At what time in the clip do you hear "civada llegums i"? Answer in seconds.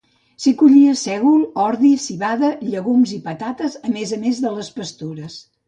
2.07-3.21